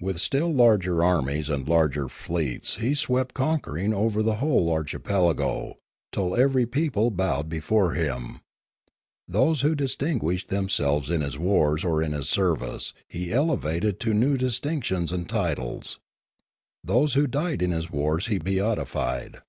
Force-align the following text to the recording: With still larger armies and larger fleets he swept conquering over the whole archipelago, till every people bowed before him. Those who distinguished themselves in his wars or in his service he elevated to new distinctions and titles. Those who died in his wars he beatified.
With 0.00 0.18
still 0.20 0.52
larger 0.52 1.04
armies 1.04 1.48
and 1.48 1.68
larger 1.68 2.08
fleets 2.08 2.78
he 2.78 2.94
swept 2.96 3.32
conquering 3.32 3.94
over 3.94 4.20
the 4.20 4.38
whole 4.42 4.72
archipelago, 4.72 5.78
till 6.10 6.34
every 6.34 6.66
people 6.66 7.12
bowed 7.12 7.48
before 7.48 7.94
him. 7.94 8.40
Those 9.28 9.60
who 9.60 9.76
distinguished 9.76 10.48
themselves 10.48 11.10
in 11.10 11.20
his 11.20 11.38
wars 11.38 11.84
or 11.84 12.02
in 12.02 12.10
his 12.10 12.28
service 12.28 12.92
he 13.06 13.32
elevated 13.32 14.00
to 14.00 14.12
new 14.12 14.36
distinctions 14.36 15.12
and 15.12 15.28
titles. 15.28 16.00
Those 16.82 17.14
who 17.14 17.28
died 17.28 17.62
in 17.62 17.70
his 17.70 17.88
wars 17.88 18.26
he 18.26 18.38
beatified. 18.38 19.42